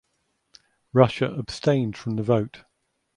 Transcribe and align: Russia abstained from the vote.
Russia 0.93 1.31
abstained 1.31 1.95
from 1.95 2.15
the 2.15 2.23
vote. 2.23 2.63